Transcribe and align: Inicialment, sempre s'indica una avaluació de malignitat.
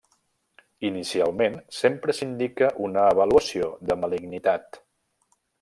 Inicialment, 0.89 1.57
sempre 1.81 2.17
s'indica 2.21 2.71
una 2.89 3.07
avaluació 3.13 3.71
de 3.91 3.99
malignitat. 4.07 4.85